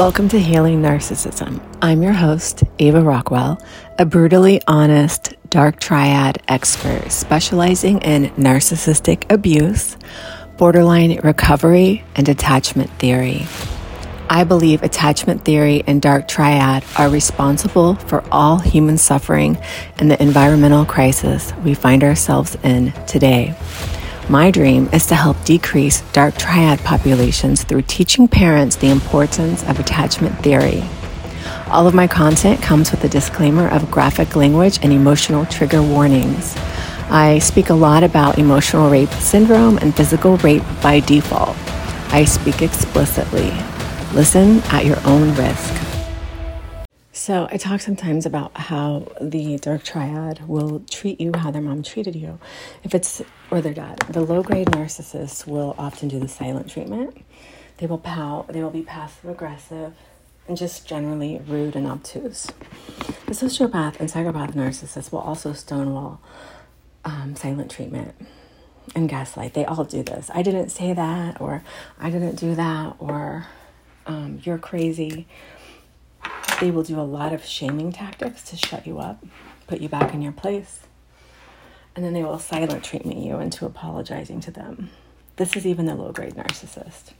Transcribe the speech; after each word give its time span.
Welcome 0.00 0.30
to 0.30 0.40
Healing 0.40 0.80
Narcissism. 0.80 1.60
I'm 1.82 2.00
your 2.00 2.14
host, 2.14 2.64
Ava 2.78 3.02
Rockwell, 3.02 3.62
a 3.98 4.06
brutally 4.06 4.62
honest 4.66 5.34
dark 5.50 5.78
triad 5.78 6.42
expert 6.48 7.12
specializing 7.12 8.00
in 8.00 8.30
narcissistic 8.30 9.30
abuse, 9.30 9.98
borderline 10.56 11.20
recovery, 11.20 12.02
and 12.16 12.30
attachment 12.30 12.90
theory. 12.92 13.46
I 14.30 14.44
believe 14.44 14.82
attachment 14.82 15.44
theory 15.44 15.84
and 15.86 16.00
dark 16.00 16.26
triad 16.26 16.82
are 16.96 17.10
responsible 17.10 17.96
for 17.96 18.24
all 18.32 18.56
human 18.56 18.96
suffering 18.96 19.58
and 19.98 20.10
the 20.10 20.20
environmental 20.22 20.86
crisis 20.86 21.52
we 21.62 21.74
find 21.74 22.02
ourselves 22.02 22.56
in 22.62 22.92
today. 23.06 23.54
My 24.30 24.52
dream 24.52 24.88
is 24.92 25.06
to 25.06 25.16
help 25.16 25.42
decrease 25.44 26.02
dark 26.12 26.36
triad 26.36 26.78
populations 26.84 27.64
through 27.64 27.82
teaching 27.82 28.28
parents 28.28 28.76
the 28.76 28.88
importance 28.88 29.64
of 29.64 29.80
attachment 29.80 30.38
theory. 30.38 30.84
All 31.66 31.88
of 31.88 31.94
my 31.94 32.06
content 32.06 32.62
comes 32.62 32.92
with 32.92 33.02
a 33.02 33.08
disclaimer 33.08 33.66
of 33.66 33.90
graphic 33.90 34.36
language 34.36 34.78
and 34.84 34.92
emotional 34.92 35.46
trigger 35.46 35.82
warnings. 35.82 36.54
I 37.10 37.40
speak 37.40 37.70
a 37.70 37.74
lot 37.74 38.04
about 38.04 38.38
emotional 38.38 38.88
rape 38.88 39.10
syndrome 39.14 39.78
and 39.78 39.96
physical 39.96 40.36
rape 40.36 40.62
by 40.80 41.00
default. 41.00 41.56
I 42.12 42.24
speak 42.24 42.62
explicitly. 42.62 43.52
Listen 44.14 44.60
at 44.66 44.86
your 44.86 45.04
own 45.06 45.34
risk. 45.34 45.89
So, 47.20 47.46
I 47.52 47.58
talk 47.58 47.82
sometimes 47.82 48.24
about 48.24 48.56
how 48.56 49.06
the 49.20 49.58
dark 49.58 49.84
triad 49.84 50.48
will 50.48 50.80
treat 50.88 51.20
you 51.20 51.32
how 51.36 51.50
their 51.50 51.60
mom 51.60 51.82
treated 51.82 52.16
you. 52.16 52.38
If 52.82 52.94
it's, 52.94 53.20
or 53.50 53.60
their 53.60 53.74
dad. 53.74 53.98
The 54.08 54.22
low 54.22 54.42
grade 54.42 54.68
narcissists 54.68 55.46
will 55.46 55.74
often 55.76 56.08
do 56.08 56.18
the 56.18 56.28
silent 56.28 56.70
treatment. 56.70 57.22
They 57.76 57.86
will 57.86 57.98
pout, 57.98 58.48
they 58.48 58.62
will 58.62 58.70
be 58.70 58.80
passive 58.80 59.28
aggressive, 59.28 59.92
and 60.48 60.56
just 60.56 60.88
generally 60.88 61.42
rude 61.46 61.76
and 61.76 61.86
obtuse. 61.86 62.46
The 63.26 63.34
sociopath 63.34 64.00
and 64.00 64.10
psychopath 64.10 64.54
narcissist 64.54 65.12
will 65.12 65.18
also 65.18 65.52
stonewall 65.52 66.22
um, 67.04 67.36
silent 67.36 67.70
treatment 67.70 68.14
and 68.94 69.10
gaslight. 69.10 69.52
They 69.52 69.66
all 69.66 69.84
do 69.84 70.02
this. 70.02 70.30
I 70.32 70.40
didn't 70.40 70.70
say 70.70 70.94
that, 70.94 71.38
or 71.38 71.64
I 71.98 72.08
didn't 72.08 72.36
do 72.36 72.54
that, 72.54 72.96
or 72.98 73.44
um, 74.06 74.40
you're 74.42 74.56
crazy 74.56 75.26
they 76.60 76.70
will 76.70 76.82
do 76.82 77.00
a 77.00 77.02
lot 77.02 77.32
of 77.32 77.44
shaming 77.44 77.90
tactics 77.90 78.42
to 78.50 78.56
shut 78.56 78.86
you 78.86 78.98
up, 78.98 79.24
put 79.66 79.80
you 79.80 79.88
back 79.88 80.12
in 80.12 80.20
your 80.20 80.32
place, 80.32 80.80
and 81.96 82.04
then 82.04 82.12
they 82.12 82.22
will 82.22 82.38
silent 82.38 82.84
treatment 82.84 83.18
you 83.18 83.38
into 83.38 83.64
apologizing 83.66 84.40
to 84.40 84.50
them. 84.50 84.90
This 85.36 85.56
is 85.56 85.66
even 85.66 85.86
the 85.86 85.94
low 85.94 86.12
grade 86.12 86.34
narcissist. 86.34 87.12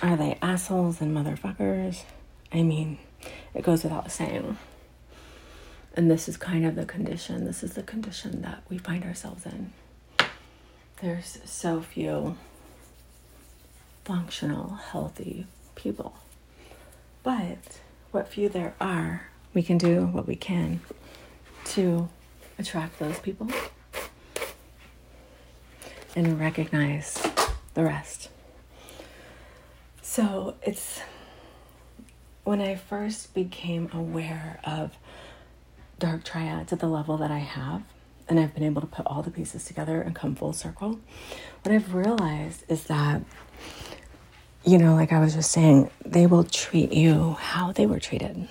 Are 0.00 0.16
they 0.16 0.38
assholes 0.40 1.00
and 1.00 1.14
motherfuckers? 1.14 2.04
I 2.52 2.62
mean, 2.62 2.98
it 3.52 3.64
goes 3.64 3.82
without 3.82 4.12
saying. 4.12 4.56
And 5.94 6.08
this 6.08 6.28
is 6.28 6.36
kind 6.36 6.64
of 6.64 6.76
the 6.76 6.86
condition. 6.86 7.44
This 7.44 7.64
is 7.64 7.74
the 7.74 7.82
condition 7.82 8.42
that 8.42 8.62
we 8.68 8.78
find 8.78 9.02
ourselves 9.02 9.44
in. 9.44 9.72
There's 11.02 11.38
so 11.44 11.80
few 11.80 12.36
functional, 14.04 14.74
healthy 14.74 15.46
people. 15.74 16.14
But 17.24 17.80
what 18.18 18.26
few 18.26 18.48
there 18.48 18.74
are, 18.80 19.28
we 19.54 19.62
can 19.62 19.78
do 19.78 20.04
what 20.06 20.26
we 20.26 20.34
can 20.34 20.80
to 21.64 22.08
attract 22.58 22.98
those 22.98 23.16
people 23.20 23.46
and 26.16 26.40
recognize 26.40 27.24
the 27.74 27.84
rest. 27.84 28.28
So 30.02 30.56
it's 30.62 31.00
when 32.42 32.60
I 32.60 32.74
first 32.74 33.34
became 33.34 33.88
aware 33.92 34.58
of 34.64 34.96
dark 36.00 36.24
triads 36.24 36.72
at 36.72 36.80
the 36.80 36.88
level 36.88 37.18
that 37.18 37.30
I 37.30 37.38
have, 37.38 37.82
and 38.28 38.40
I've 38.40 38.52
been 38.52 38.64
able 38.64 38.80
to 38.80 38.88
put 38.88 39.06
all 39.06 39.22
the 39.22 39.30
pieces 39.30 39.64
together 39.64 40.02
and 40.02 40.12
come 40.12 40.34
full 40.34 40.52
circle, 40.52 40.98
what 41.62 41.72
I've 41.72 41.94
realized 41.94 42.64
is 42.68 42.82
that 42.86 43.22
you 44.64 44.78
know, 44.78 44.94
like 44.94 45.12
I 45.12 45.20
was 45.20 45.34
just 45.34 45.50
saying, 45.50 45.90
they 46.04 46.26
will 46.26 46.44
treat 46.44 46.92
you 46.92 47.36
how 47.40 47.72
they 47.72 47.86
were 47.86 48.00
treated. 48.00 48.48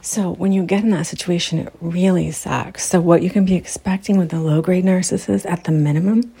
So 0.00 0.30
when 0.30 0.52
you 0.52 0.62
get 0.62 0.84
in 0.84 0.90
that 0.90 1.06
situation, 1.06 1.58
it 1.58 1.72
really 1.80 2.30
sucks. 2.30 2.84
So 2.84 3.00
what 3.00 3.22
you 3.22 3.30
can 3.30 3.44
be 3.44 3.56
expecting 3.56 4.18
with 4.18 4.28
the 4.28 4.38
low 4.38 4.62
grade 4.62 4.84
narcissist 4.84 5.50
at 5.50 5.64
the 5.64 5.72
minimum 5.72 6.32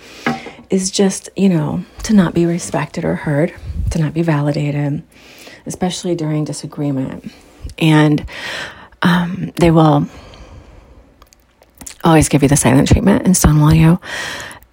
is 0.70 0.90
just, 0.90 1.28
you 1.34 1.48
know, 1.48 1.84
to 2.04 2.14
not 2.14 2.32
be 2.32 2.46
respected 2.46 3.04
or 3.04 3.16
heard, 3.16 3.52
to 3.90 3.98
not 3.98 4.14
be 4.14 4.22
validated, 4.22 5.02
especially 5.66 6.14
during 6.14 6.44
disagreement. 6.44 7.32
And 7.76 8.24
um, 9.02 9.52
they 9.56 9.72
will 9.72 10.06
always 12.04 12.28
give 12.28 12.42
you 12.42 12.48
the 12.48 12.56
silent 12.56 12.86
treatment 12.86 13.26
and 13.26 13.36
stonewall 13.36 13.74
you. 13.74 13.98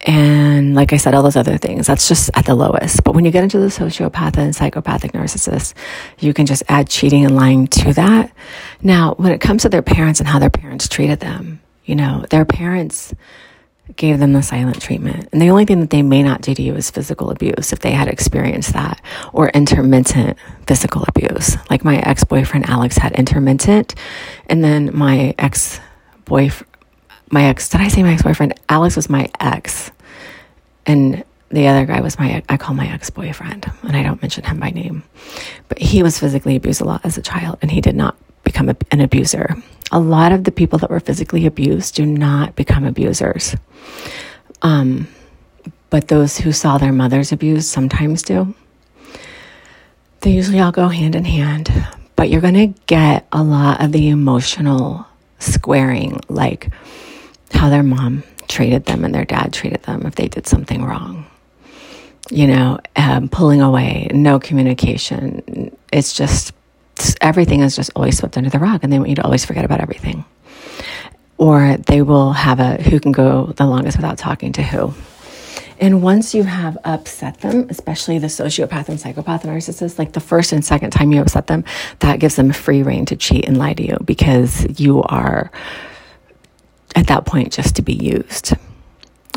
And 0.05 0.75
like 0.75 0.91
I 0.91 0.97
said, 0.97 1.13
all 1.13 1.23
those 1.23 1.37
other 1.37 1.57
things, 1.57 1.87
that's 1.87 2.07
just 2.07 2.29
at 2.33 2.45
the 2.45 2.55
lowest. 2.55 3.03
But 3.03 3.15
when 3.15 3.23
you 3.23 3.31
get 3.31 3.43
into 3.43 3.59
the 3.59 3.67
sociopath 3.67 4.37
and 4.37 4.55
psychopathic 4.55 5.13
narcissist, 5.13 5.73
you 6.19 6.33
can 6.33 6.45
just 6.45 6.63
add 6.67 6.89
cheating 6.89 7.25
and 7.25 7.35
lying 7.35 7.67
to 7.67 7.93
that. 7.93 8.33
Now, 8.81 9.13
when 9.15 9.31
it 9.31 9.39
comes 9.39 9.61
to 9.61 9.69
their 9.69 9.81
parents 9.81 10.19
and 10.19 10.27
how 10.27 10.39
their 10.39 10.49
parents 10.49 10.89
treated 10.89 11.21
them, 11.21 11.61
you 11.85 11.95
know, 11.95 12.25
their 12.29 12.43
parents 12.43 13.13
gave 13.95 14.19
them 14.19 14.33
the 14.33 14.41
silent 14.41 14.81
treatment. 14.81 15.29
And 15.31 15.41
the 15.41 15.49
only 15.49 15.65
thing 15.65 15.81
that 15.81 15.89
they 15.89 16.01
may 16.01 16.23
not 16.23 16.41
do 16.41 16.53
to 16.53 16.61
you 16.61 16.75
is 16.75 16.89
physical 16.89 17.29
abuse 17.29 17.71
if 17.71 17.79
they 17.79 17.91
had 17.91 18.07
experienced 18.07 18.73
that 18.73 19.01
or 19.33 19.49
intermittent 19.49 20.37
physical 20.67 21.03
abuse. 21.07 21.57
Like 21.69 21.83
my 21.83 21.97
ex 21.99 22.23
boyfriend 22.23 22.69
Alex 22.69 22.97
had 22.97 23.13
intermittent, 23.13 23.95
and 24.47 24.63
then 24.63 24.91
my 24.93 25.35
ex 25.37 25.79
boyfriend 26.25 26.69
my 27.33 27.45
ex, 27.45 27.67
did 27.67 27.81
I 27.81 27.87
say 27.87 28.03
my 28.03 28.13
ex 28.13 28.21
boyfriend? 28.21 28.53
Alex 28.69 28.95
was 28.95 29.09
my 29.09 29.27
ex. 29.39 29.91
And 30.85 31.23
the 31.49 31.67
other 31.67 31.85
guy 31.85 32.01
was 32.01 32.17
my, 32.17 32.43
I 32.49 32.57
call 32.57 32.73
my 32.75 32.87
ex 32.87 33.09
boyfriend, 33.09 33.71
and 33.83 33.95
I 33.95 34.03
don't 34.03 34.21
mention 34.21 34.43
him 34.43 34.59
by 34.59 34.71
name. 34.71 35.03
But 35.69 35.79
he 35.79 36.03
was 36.03 36.19
physically 36.19 36.55
abused 36.55 36.81
a 36.81 36.85
lot 36.85 37.01
as 37.03 37.17
a 37.17 37.21
child, 37.21 37.59
and 37.61 37.69
he 37.69 37.79
did 37.79 37.95
not 37.95 38.17
become 38.43 38.69
a, 38.69 38.75
an 38.91 38.99
abuser. 38.99 39.55
A 39.91 39.99
lot 39.99 40.31
of 40.31 40.43
the 40.43 40.51
people 40.51 40.79
that 40.79 40.89
were 40.89 40.99
physically 40.99 41.45
abused 41.45 41.95
do 41.95 42.05
not 42.05 42.55
become 42.55 42.85
abusers. 42.85 43.55
Um, 44.61 45.07
but 45.89 46.07
those 46.07 46.37
who 46.37 46.51
saw 46.51 46.79
their 46.79 46.91
mothers 46.91 47.31
abused 47.31 47.69
sometimes 47.69 48.23
do. 48.23 48.55
They 50.21 50.31
usually 50.31 50.59
all 50.59 50.71
go 50.71 50.87
hand 50.87 51.15
in 51.15 51.25
hand, 51.25 51.69
but 52.15 52.29
you're 52.29 52.41
going 52.41 52.53
to 52.73 52.81
get 52.87 53.27
a 53.31 53.43
lot 53.43 53.83
of 53.83 53.91
the 53.91 54.09
emotional 54.09 55.05
squaring, 55.37 56.19
like, 56.29 56.69
how 57.51 57.69
their 57.69 57.83
mom 57.83 58.23
treated 58.53 58.85
them 58.85 59.03
and 59.03 59.13
their 59.13 59.25
dad 59.25 59.51
treated 59.51 59.83
them 59.83 60.05
if 60.05 60.15
they 60.15 60.27
did 60.27 60.47
something 60.47 60.85
wrong. 60.85 61.25
You 62.29 62.47
know, 62.47 62.79
um, 62.95 63.27
pulling 63.27 63.61
away, 63.61 64.07
no 64.13 64.39
communication. 64.39 65.75
It's 65.91 66.13
just, 66.13 66.53
everything 67.19 67.61
is 67.61 67.75
just 67.75 67.91
always 67.95 68.17
swept 68.17 68.37
under 68.37 68.49
the 68.49 68.59
rug 68.59 68.83
and 68.83 68.93
they 68.93 68.99
want 68.99 69.09
you 69.09 69.15
to 69.15 69.23
always 69.23 69.43
forget 69.43 69.65
about 69.65 69.81
everything. 69.81 70.23
Or 71.37 71.77
they 71.77 72.01
will 72.01 72.31
have 72.31 72.59
a 72.59 72.81
who 72.81 72.99
can 72.99 73.11
go 73.11 73.47
the 73.57 73.65
longest 73.65 73.97
without 73.97 74.17
talking 74.17 74.53
to 74.53 74.63
who. 74.63 74.93
And 75.79 76.01
once 76.01 76.33
you 76.33 76.43
have 76.43 76.77
upset 76.85 77.41
them, 77.41 77.67
especially 77.69 78.19
the 78.19 78.27
sociopath 78.27 78.87
and 78.87 78.99
psychopath 78.99 79.43
and 79.43 79.51
narcissist, 79.51 79.97
like 79.99 80.13
the 80.13 80.19
first 80.19 80.53
and 80.53 80.63
second 80.63 80.91
time 80.91 81.11
you 81.11 81.19
upset 81.19 81.47
them, 81.47 81.65
that 81.99 82.19
gives 82.19 82.35
them 82.35 82.53
free 82.53 82.83
reign 82.83 83.05
to 83.07 83.15
cheat 83.15 83.45
and 83.45 83.57
lie 83.57 83.73
to 83.73 83.83
you 83.85 83.97
because 84.05 84.79
you 84.79 85.01
are 85.03 85.51
at 87.03 87.07
that 87.07 87.25
point 87.25 87.51
just 87.51 87.75
to 87.75 87.81
be 87.81 87.93
used. 87.93 88.53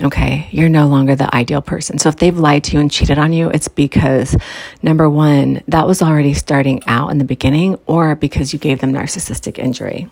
Okay, 0.03 0.47
you're 0.53 0.69
no 0.69 0.87
longer 0.87 1.17
the 1.17 1.35
ideal 1.35 1.63
person. 1.63 1.99
So 1.99 2.09
if 2.11 2.17
they've 2.17 2.39
lied 2.39 2.65
to 2.65 2.75
you 2.75 2.81
and 2.81 2.91
cheated 2.91 3.19
on 3.19 3.33
you, 3.33 3.49
it's 3.49 3.67
because 3.67 4.37
number 4.83 5.11
one, 5.11 5.63
that 5.69 5.87
was 5.87 6.01
already 6.01 6.35
starting 6.35 6.83
out 6.87 7.11
in 7.11 7.19
the 7.19 7.25
beginning, 7.25 7.79
or 7.87 8.15
because 8.15 8.53
you 8.53 8.59
gave 8.59 8.81
them 8.81 8.93
narcissistic 8.93 9.59
injury. 9.59 10.09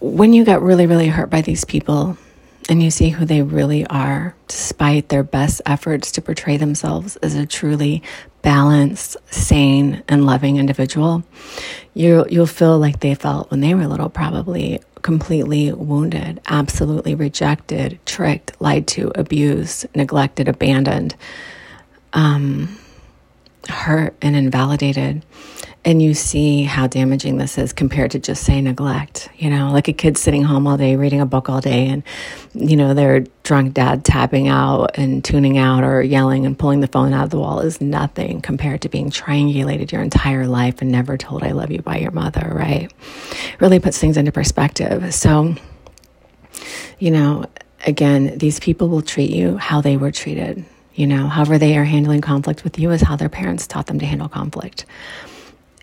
When 0.00 0.32
you 0.32 0.44
get 0.44 0.60
really, 0.60 0.86
really 0.86 1.08
hurt 1.08 1.30
by 1.30 1.40
these 1.40 1.64
people 1.64 2.18
and 2.68 2.82
you 2.82 2.90
see 2.90 3.08
who 3.08 3.24
they 3.24 3.42
really 3.42 3.86
are, 3.86 4.36
despite 4.46 5.08
their 5.08 5.24
best 5.24 5.60
efforts 5.66 6.12
to 6.12 6.22
portray 6.22 6.56
themselves 6.56 7.16
as 7.16 7.34
a 7.34 7.46
truly 7.46 8.02
balanced, 8.42 9.16
sane, 9.32 10.04
and 10.08 10.26
loving 10.26 10.58
individual, 10.58 11.24
you, 11.94 12.26
you'll 12.28 12.46
feel 12.46 12.78
like 12.78 13.00
they 13.00 13.14
felt 13.14 13.50
when 13.50 13.60
they 13.60 13.74
were 13.74 13.86
little, 13.86 14.10
probably 14.10 14.80
completely 15.04 15.70
wounded, 15.70 16.40
absolutely 16.46 17.14
rejected, 17.14 18.00
tricked, 18.06 18.58
lied 18.58 18.86
to, 18.88 19.12
abused, 19.14 19.86
neglected, 19.94 20.48
abandoned, 20.48 21.14
um, 22.14 22.76
hurt, 23.68 24.16
and 24.22 24.34
invalidated. 24.34 25.22
And 25.84 26.00
you 26.00 26.14
see 26.14 26.62
how 26.62 26.86
damaging 26.86 27.36
this 27.36 27.58
is 27.58 27.74
compared 27.74 28.12
to 28.12 28.18
just 28.18 28.44
say 28.44 28.62
neglect. 28.62 29.28
You 29.36 29.50
know, 29.50 29.70
like 29.72 29.88
a 29.88 29.92
kid 29.92 30.16
sitting 30.16 30.42
home 30.42 30.66
all 30.66 30.78
day, 30.78 30.96
reading 30.96 31.20
a 31.20 31.26
book 31.26 31.50
all 31.50 31.60
day, 31.60 31.86
and, 31.88 32.02
you 32.54 32.74
know, 32.74 32.94
they're 32.94 33.26
drunk 33.44 33.74
dad 33.74 34.04
tapping 34.04 34.48
out 34.48 34.96
and 34.96 35.22
tuning 35.22 35.58
out 35.58 35.84
or 35.84 36.02
yelling 36.02 36.46
and 36.46 36.58
pulling 36.58 36.80
the 36.80 36.88
phone 36.88 37.12
out 37.12 37.24
of 37.24 37.30
the 37.30 37.38
wall 37.38 37.60
is 37.60 37.80
nothing 37.80 38.40
compared 38.40 38.80
to 38.80 38.88
being 38.88 39.10
triangulated 39.10 39.92
your 39.92 40.02
entire 40.02 40.46
life 40.46 40.80
and 40.80 40.90
never 40.90 41.16
told 41.18 41.44
I 41.44 41.52
love 41.52 41.70
you 41.70 41.82
by 41.82 41.98
your 41.98 42.10
mother, 42.10 42.50
right? 42.52 42.92
Really 43.60 43.78
puts 43.78 43.98
things 43.98 44.16
into 44.16 44.32
perspective. 44.32 45.14
So, 45.14 45.54
you 46.98 47.10
know, 47.10 47.44
again, 47.86 48.38
these 48.38 48.58
people 48.58 48.88
will 48.88 49.02
treat 49.02 49.30
you 49.30 49.58
how 49.58 49.82
they 49.82 49.98
were 49.98 50.10
treated. 50.10 50.64
You 50.94 51.06
know, 51.06 51.26
however 51.26 51.58
they 51.58 51.76
are 51.76 51.84
handling 51.84 52.22
conflict 52.22 52.64
with 52.64 52.78
you 52.78 52.92
is 52.92 53.02
how 53.02 53.16
their 53.16 53.28
parents 53.28 53.66
taught 53.66 53.86
them 53.86 53.98
to 53.98 54.06
handle 54.06 54.28
conflict 54.28 54.86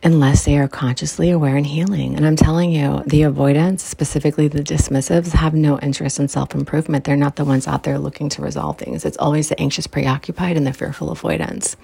unless 0.03 0.45
they 0.45 0.57
are 0.57 0.67
consciously 0.67 1.29
aware 1.29 1.55
and 1.55 1.65
healing. 1.65 2.15
And 2.15 2.25
I'm 2.25 2.35
telling 2.35 2.71
you, 2.71 3.03
the 3.05 3.23
avoidance, 3.23 3.83
specifically 3.83 4.47
the 4.47 4.63
dismissives, 4.63 5.31
have 5.33 5.53
no 5.53 5.79
interest 5.79 6.19
in 6.19 6.27
self 6.27 6.55
improvement. 6.55 7.03
They're 7.03 7.15
not 7.15 7.35
the 7.35 7.45
ones 7.45 7.67
out 7.67 7.83
there 7.83 7.99
looking 7.99 8.29
to 8.29 8.41
resolve 8.41 8.77
things. 8.77 9.05
It's 9.05 9.17
always 9.17 9.49
the 9.49 9.59
anxious, 9.59 9.87
preoccupied, 9.87 10.57
and 10.57 10.65
the 10.65 10.73
fearful 10.73 11.11
avoidance. 11.11 11.75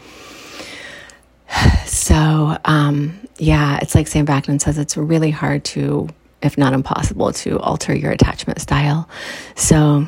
So, 1.86 2.58
um, 2.64 3.20
yeah, 3.38 3.80
it's 3.82 3.96
like 3.96 4.08
Sam 4.08 4.26
Vaknin 4.26 4.62
says, 4.62 4.78
it's 4.78 4.96
really 4.96 5.32
hard 5.32 5.64
to, 5.66 6.08
if 6.42 6.58
not 6.58 6.74
impossible, 6.74 7.34
to 7.34 7.60
alter 7.60 7.94
your 7.94 8.12
attachment 8.12 8.62
style. 8.62 9.10
So, 9.56 10.08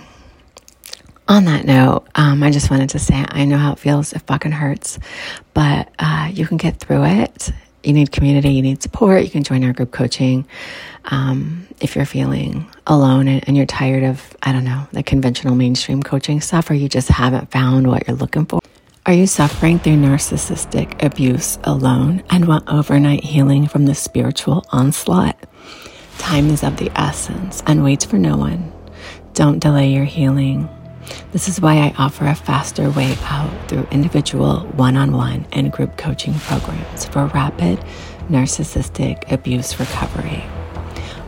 on 1.27 1.45
that 1.45 1.65
note, 1.65 2.07
um, 2.15 2.41
I 2.43 2.51
just 2.51 2.69
wanted 2.69 2.89
to 2.91 2.99
say 2.99 3.25
I 3.29 3.45
know 3.45 3.57
how 3.57 3.73
it 3.73 3.79
feels. 3.79 4.13
It 4.13 4.19
fucking 4.27 4.51
hurts, 4.51 4.99
but 5.53 5.89
uh, 5.99 6.29
you 6.31 6.45
can 6.45 6.57
get 6.57 6.79
through 6.79 7.05
it 7.05 7.51
you 7.83 7.93
need 7.93 8.11
community, 8.11 8.49
you 8.49 8.61
need 8.61 8.81
support, 8.81 9.23
you 9.23 9.29
can 9.29 9.43
join 9.43 9.63
our 9.63 9.73
group 9.73 9.91
coaching. 9.91 10.47
Um, 11.05 11.67
if 11.79 11.95
you're 11.95 12.05
feeling 12.05 12.69
alone 12.85 13.27
and, 13.27 13.47
and, 13.47 13.55
you're 13.55 13.65
tired 13.65 14.03
of, 14.03 14.35
I 14.43 14.51
don't 14.51 14.65
know, 14.65 14.87
the 14.91 15.01
conventional 15.01 15.55
mainstream 15.55 16.03
coaching 16.03 16.41
stuff, 16.41 16.69
or 16.69 16.73
you 16.73 16.89
just 16.89 17.07
haven't 17.07 17.51
found 17.51 17.87
what 17.87 18.07
you're 18.07 18.17
looking 18.17 18.45
for. 18.45 18.59
Are 19.05 19.13
you 19.13 19.25
suffering 19.25 19.79
through 19.79 19.95
narcissistic 19.95 21.01
abuse 21.03 21.57
alone 21.63 22.21
and 22.29 22.47
want 22.47 22.67
overnight 22.67 23.23
healing 23.23 23.67
from 23.67 23.85
the 23.85 23.95
spiritual 23.95 24.65
onslaught? 24.71 25.37
Time 26.17 26.49
is 26.49 26.63
of 26.63 26.77
the 26.77 26.91
essence 26.95 27.63
and 27.65 27.83
waits 27.83 28.05
for 28.05 28.17
no 28.17 28.35
one. 28.35 28.71
Don't 29.33 29.59
delay 29.59 29.89
your 29.89 30.03
healing. 30.03 30.69
This 31.31 31.47
is 31.47 31.61
why 31.61 31.75
I 31.77 31.93
offer 31.97 32.25
a 32.25 32.35
faster 32.35 32.89
way 32.89 33.15
out 33.23 33.51
through 33.67 33.87
individual, 33.91 34.61
one 34.75 34.97
on 34.97 35.11
one, 35.11 35.45
and 35.51 35.71
group 35.71 35.97
coaching 35.97 36.33
programs 36.33 37.05
for 37.05 37.27
rapid 37.27 37.79
narcissistic 38.29 39.31
abuse 39.31 39.79
recovery. 39.79 40.43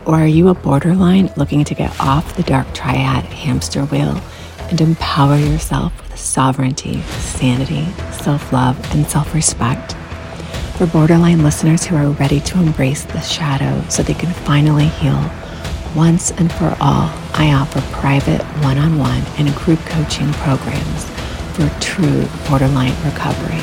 Or 0.06 0.16
are 0.16 0.26
you 0.26 0.48
a 0.48 0.54
borderline 0.54 1.32
looking 1.36 1.64
to 1.64 1.74
get 1.74 1.98
off 2.00 2.36
the 2.36 2.42
dark 2.42 2.72
triad 2.74 3.24
hamster 3.24 3.84
wheel 3.84 4.20
and 4.68 4.80
empower 4.80 5.36
yourself 5.36 5.92
with 6.02 6.18
sovereignty, 6.18 7.02
sanity, 7.02 7.84
self 8.12 8.52
love, 8.52 8.78
and 8.94 9.06
self 9.06 9.34
respect? 9.34 9.94
For 10.76 10.86
borderline 10.86 11.44
listeners 11.44 11.84
who 11.84 11.96
are 11.96 12.08
ready 12.08 12.40
to 12.40 12.58
embrace 12.58 13.04
the 13.04 13.20
shadow 13.20 13.82
so 13.88 14.02
they 14.02 14.14
can 14.14 14.32
finally 14.32 14.86
heal 14.86 15.30
once 15.94 16.30
and 16.32 16.50
for 16.52 16.76
all, 16.80 17.10
I 17.34 17.52
offer 17.54 17.80
private 17.92 18.40
one 18.62 18.78
on 18.78 18.98
one 18.98 19.22
and 19.38 19.54
group 19.54 19.78
coaching 19.80 20.32
programs 20.34 21.04
for 21.52 21.68
true 21.80 22.26
borderline 22.48 22.94
recovery. 23.04 23.60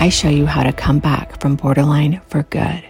I 0.00 0.08
show 0.08 0.28
you 0.28 0.46
how 0.46 0.62
to 0.62 0.72
come 0.72 0.98
back 0.98 1.40
from 1.40 1.56
borderline 1.56 2.20
for 2.28 2.42
good. 2.44 2.84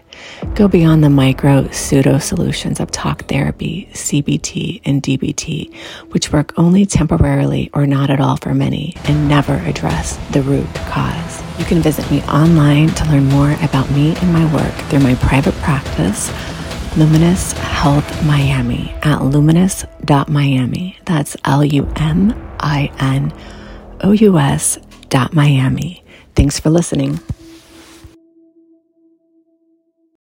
Go 0.55 0.69
beyond 0.69 1.03
the 1.03 1.11
micro 1.11 1.69
pseudo 1.71 2.19
solutions 2.19 2.81
of 2.81 2.91
talk 2.91 3.25
therapy, 3.27 3.88
CBT, 3.93 4.83
and 4.85 5.03
DBT, 5.03 5.75
which 6.12 6.33
work 6.33 6.53
only 6.59 6.87
temporarily 6.87 7.71
or 7.73 7.87
not 7.87 8.11
at 8.11 8.21
all 8.21 8.37
for 8.37 8.55
many 8.55 8.97
and 9.05 9.29
never 9.29 9.55
address 9.55 10.17
the 10.31 10.43
root 10.43 10.67
cause. 10.75 11.43
You 11.59 11.65
can 11.65 11.81
visit 11.81 12.11
me 12.11 12.23
online 12.25 12.88
to 12.91 13.05
learn 13.06 13.26
more 13.26 13.53
about 13.62 13.91
me 13.91 14.15
and 14.17 14.33
my 14.33 14.53
work 14.55 14.75
through 14.88 15.00
my 15.00 15.15
private 15.17 15.55
practice 15.56 16.31
Luminous 16.97 17.55
Health 17.81 18.27
Miami 18.27 18.94
at 19.03 19.25
luminous.miami. 19.25 20.99
That's 21.06 21.35
L 21.47 21.65
U 21.65 21.91
M 21.97 22.35
I 22.61 22.93
N 22.99 23.32
O 24.03 24.12
U 24.12 24.38
S 24.38 24.79
dot 25.09 25.32
Miami. 25.32 26.05
Thanks 26.37 26.61
for 26.61 26.69
listening. 26.69 27.21